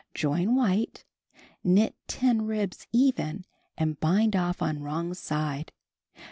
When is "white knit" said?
0.55-1.95